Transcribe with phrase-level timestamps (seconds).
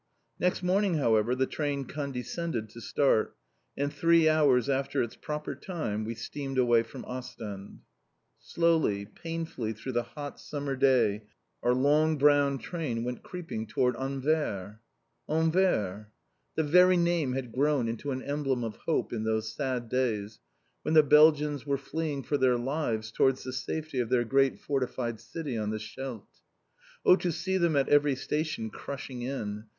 [0.39, 3.37] Next morning, however, the train condescended to start,
[3.77, 7.81] and three hours after its proper time we steamed away from Ostend.
[8.39, 11.25] Slowly, painfully, through the hot summer day,
[11.61, 14.77] our long, brown train went creeping towards Anvers!
[15.29, 16.07] Anvers!
[16.55, 20.39] The very name had grown into an emblem of hope in those sad days,
[20.81, 25.19] when the Belgians were fleeing for their lives towards the safety of their great fortified
[25.19, 26.25] city on the Scheldt.
[27.05, 29.65] Oh, to see them at every station, crushing in!